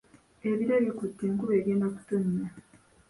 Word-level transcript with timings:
Ebire 0.49 0.75
bikute 0.85 1.21
enkuba 1.27 1.53
egenda 1.59 1.87
kutonnya. 1.95 2.45